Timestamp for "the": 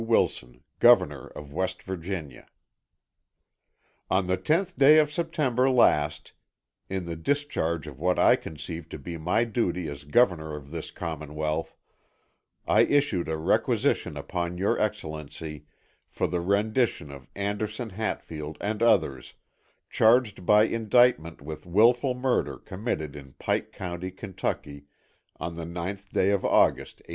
4.25-4.35, 7.05-7.15, 16.27-16.41, 25.55-25.65